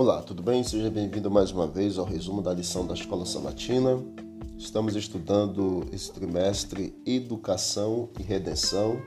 Olá, 0.00 0.22
tudo 0.22 0.44
bem? 0.44 0.62
Seja 0.62 0.88
bem-vindo 0.88 1.28
mais 1.28 1.50
uma 1.50 1.66
vez 1.66 1.98
ao 1.98 2.04
resumo 2.04 2.40
da 2.40 2.54
lição 2.54 2.86
da 2.86 2.94
Escola 2.94 3.26
Sabatina. 3.26 4.00
Estamos 4.56 4.94
estudando 4.94 5.84
esse 5.92 6.12
trimestre 6.12 6.94
Educação 7.04 8.08
e 8.16 8.22
Redenção 8.22 9.02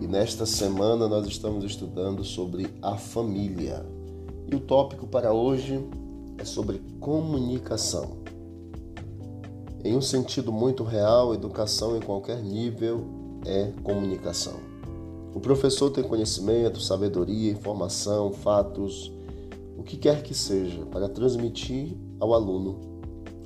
e 0.00 0.06
nesta 0.06 0.46
semana 0.46 1.06
nós 1.06 1.26
estamos 1.26 1.62
estudando 1.62 2.24
sobre 2.24 2.74
a 2.80 2.96
família. 2.96 3.84
E 4.50 4.54
o 4.54 4.60
tópico 4.60 5.06
para 5.06 5.30
hoje 5.30 5.78
é 6.38 6.44
sobre 6.46 6.80
comunicação. 6.98 8.16
Em 9.84 9.94
um 9.94 10.00
sentido 10.00 10.50
muito 10.50 10.84
real, 10.84 11.34
educação 11.34 11.98
em 11.98 12.00
qualquer 12.00 12.42
nível 12.42 13.04
é 13.44 13.74
comunicação. 13.82 14.54
O 15.34 15.38
professor 15.40 15.90
tem 15.90 16.02
conhecimento, 16.02 16.80
sabedoria, 16.80 17.52
informação, 17.52 18.32
fatos, 18.32 19.12
o 19.76 19.82
que 19.82 19.96
quer 19.96 20.22
que 20.22 20.34
seja, 20.34 20.86
para 20.86 21.08
transmitir 21.08 21.96
ao 22.20 22.32
aluno. 22.32 22.80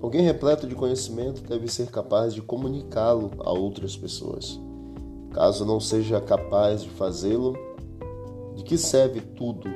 Alguém 0.00 0.22
repleto 0.22 0.66
de 0.66 0.74
conhecimento 0.74 1.42
deve 1.42 1.66
ser 1.68 1.90
capaz 1.90 2.32
de 2.32 2.40
comunicá-lo 2.40 3.30
a 3.40 3.52
outras 3.52 3.96
pessoas. 3.96 4.60
Caso 5.32 5.64
não 5.64 5.80
seja 5.80 6.20
capaz 6.20 6.82
de 6.82 6.90
fazê-lo, 6.90 7.54
de 8.54 8.62
que 8.62 8.78
serve 8.78 9.20
tudo 9.20 9.68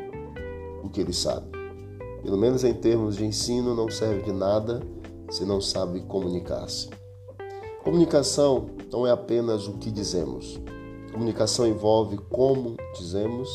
o 0.82 0.88
que 0.88 1.00
ele 1.00 1.12
sabe? 1.12 1.50
Pelo 2.22 2.38
menos 2.38 2.62
em 2.62 2.72
termos 2.72 3.16
de 3.16 3.24
ensino, 3.24 3.74
não 3.74 3.90
serve 3.90 4.22
de 4.22 4.32
nada 4.32 4.80
se 5.30 5.44
não 5.44 5.60
sabe 5.60 6.00
comunicar-se. 6.02 6.88
Comunicação 7.82 8.66
não 8.92 9.06
é 9.06 9.10
apenas 9.10 9.66
o 9.66 9.72
que 9.78 9.90
dizemos. 9.90 10.60
Comunicação 11.12 11.66
envolve 11.66 12.16
como 12.30 12.76
dizemos 12.96 13.48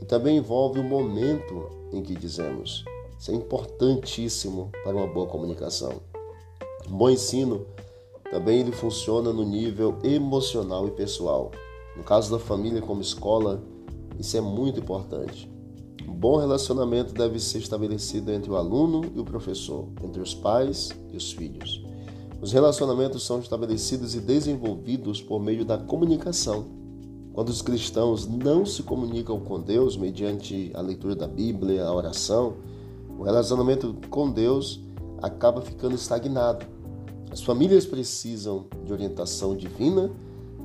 e 0.00 0.04
também 0.04 0.36
envolve 0.36 0.78
o 0.78 0.84
momento 0.84 1.68
em 1.92 2.02
que 2.02 2.14
dizemos. 2.14 2.84
Isso 3.18 3.30
é 3.30 3.34
importantíssimo 3.34 4.70
para 4.84 4.96
uma 4.96 5.06
boa 5.06 5.26
comunicação. 5.26 6.00
Um 6.88 6.96
bom 6.96 7.10
ensino 7.10 7.66
também 8.30 8.60
ele 8.60 8.72
funciona 8.72 9.32
no 9.32 9.44
nível 9.44 9.98
emocional 10.04 10.86
e 10.86 10.90
pessoal. 10.92 11.50
No 11.96 12.04
caso 12.04 12.30
da 12.30 12.38
família 12.38 12.80
como 12.80 13.00
escola, 13.00 13.62
isso 14.18 14.36
é 14.36 14.40
muito 14.40 14.78
importante. 14.78 15.50
Um 16.06 16.12
bom 16.12 16.36
relacionamento 16.36 17.12
deve 17.12 17.40
ser 17.40 17.58
estabelecido 17.58 18.32
entre 18.32 18.50
o 18.50 18.56
aluno 18.56 19.02
e 19.14 19.18
o 19.18 19.24
professor, 19.24 19.88
entre 20.02 20.20
os 20.20 20.34
pais 20.34 20.90
e 21.12 21.16
os 21.16 21.32
filhos. 21.32 21.84
Os 22.40 22.52
relacionamentos 22.52 23.26
são 23.26 23.40
estabelecidos 23.40 24.14
e 24.14 24.20
desenvolvidos 24.20 25.20
por 25.20 25.40
meio 25.40 25.64
da 25.64 25.76
comunicação. 25.76 26.77
Quando 27.38 27.50
os 27.50 27.62
cristãos 27.62 28.26
não 28.26 28.66
se 28.66 28.82
comunicam 28.82 29.38
com 29.38 29.60
Deus 29.60 29.96
mediante 29.96 30.72
a 30.74 30.80
leitura 30.80 31.14
da 31.14 31.28
Bíblia, 31.28 31.84
a 31.84 31.94
oração, 31.94 32.56
o 33.16 33.22
relacionamento 33.22 33.94
com 34.10 34.28
Deus 34.28 34.82
acaba 35.22 35.62
ficando 35.62 35.94
estagnado. 35.94 36.66
As 37.30 37.40
famílias 37.40 37.86
precisam 37.86 38.66
de 38.84 38.92
orientação 38.92 39.56
divina 39.56 40.10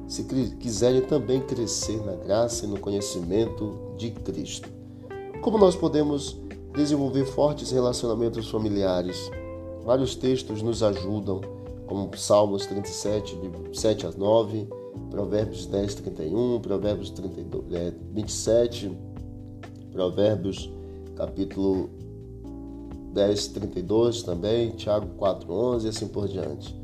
se 0.08 0.24
quiserem 0.24 1.02
também 1.02 1.42
crescer 1.42 2.04
na 2.04 2.16
graça 2.16 2.66
e 2.66 2.68
no 2.68 2.80
conhecimento 2.80 3.94
de 3.96 4.10
Cristo. 4.10 4.68
Como 5.44 5.60
nós 5.60 5.76
podemos 5.76 6.42
desenvolver 6.76 7.26
fortes 7.26 7.70
relacionamentos 7.70 8.50
familiares? 8.50 9.30
Vários 9.86 10.16
textos 10.16 10.64
nos 10.64 10.82
ajudam, 10.82 11.40
como 11.86 12.10
Salmos 12.18 12.66
37, 12.66 13.38
de 13.38 13.80
7 13.80 14.08
a 14.08 14.12
9, 14.18 14.68
Provérbios 15.14 15.68
10, 15.68 15.94
31, 15.94 16.60
Provérbios 16.60 17.12
32, 17.12 17.72
é, 17.72 17.94
27, 18.14 18.92
Provérbios 19.92 20.72
capítulo 21.16 21.92
10, 23.14 23.48
32 23.50 24.24
também, 24.24 24.72
Tiago 24.72 25.06
4, 25.16 25.54
11 25.54 25.86
e 25.86 25.90
assim 25.90 26.08
por 26.08 26.28
diante. 26.28 26.76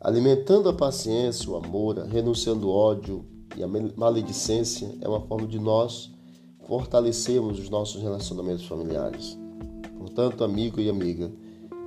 Alimentando 0.00 0.70
a 0.70 0.72
paciência, 0.72 1.50
o 1.50 1.56
amor, 1.56 1.98
renunciando 1.98 2.66
o 2.66 2.72
ódio 2.72 3.26
e 3.54 3.62
a 3.62 3.68
maledicência 3.68 4.90
é 5.02 5.06
uma 5.06 5.20
forma 5.20 5.46
de 5.46 5.58
nós 5.58 6.10
fortalecermos 6.66 7.58
os 7.60 7.68
nossos 7.68 8.00
relacionamentos 8.00 8.64
familiares. 8.64 9.38
Portanto, 9.98 10.42
amigo 10.42 10.80
e 10.80 10.88
amiga, 10.88 11.30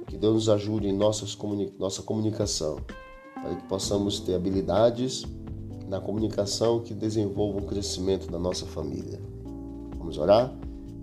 que 0.06 0.18
Deus 0.18 0.35
nos 0.35 0.50
ajude 0.50 0.88
em 0.88 0.94
nossas 0.96 1.34
comuni 1.34 1.74
nossa 1.80 2.03
comunicação, 2.03 2.78
para 3.34 3.56
que 3.56 3.64
possamos 3.64 4.19
ter 4.19 4.35
habilidades 4.35 5.25
na 5.90 6.00
comunicação 6.00 6.80
que 6.80 6.94
desenvolvam 6.94 7.64
o 7.64 7.66
crescimento 7.66 8.32
da 8.32 8.38
nossa 8.38 8.66
família. 8.66 9.20
Vamos 9.98 10.18
orar? 10.18 10.54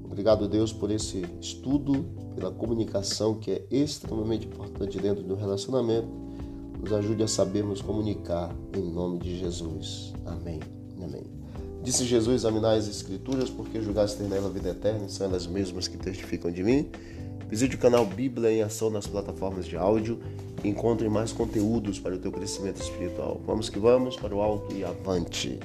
Obrigado, 0.04 0.48
Deus, 0.48 0.72
por 0.72 0.90
esse 0.92 1.26
estudo, 1.40 2.06
pela 2.36 2.52
comunicação 2.52 3.34
que 3.34 3.50
é 3.50 3.64
extremamente 3.70 4.46
importante 4.46 4.98
dentro 4.98 5.24
do 5.24 5.34
relacionamento. 5.34 6.08
Nos 6.80 6.92
ajude 6.92 7.24
a 7.24 7.28
sabermos 7.28 7.82
comunicar 7.82 8.54
em 8.74 8.82
nome 8.82 9.18
de 9.18 9.36
Jesus. 9.38 10.14
Amém. 10.24 10.60
Amém. 11.02 11.24
Disse 11.82 12.04
Jesus: 12.04 12.42
Examinai 12.42 12.78
as 12.78 12.88
Escrituras, 12.88 13.50
porque 13.50 13.80
julgais 13.80 14.14
ter 14.14 14.24
nela 14.24 14.46
a 14.46 14.50
vida 14.50 14.70
eterna, 14.70 15.06
e 15.06 15.10
são 15.10 15.26
elas 15.26 15.46
mesmas 15.46 15.88
que 15.88 15.96
testificam 15.96 16.50
de 16.50 16.62
mim. 16.62 16.88
Visite 17.48 17.76
o 17.76 17.78
canal 17.78 18.04
Bíblia 18.04 18.50
em 18.50 18.62
Ação 18.62 18.90
nas 18.90 19.06
plataformas 19.06 19.66
de 19.66 19.76
áudio 19.76 20.20
e 20.64 20.68
encontre 20.68 21.08
mais 21.08 21.32
conteúdos 21.32 21.98
para 21.98 22.14
o 22.14 22.18
teu 22.18 22.32
crescimento 22.32 22.80
espiritual. 22.80 23.40
Vamos 23.46 23.68
que 23.68 23.78
vamos 23.78 24.16
para 24.16 24.34
o 24.34 24.40
alto 24.40 24.74
e 24.74 24.84
avante. 24.84 25.60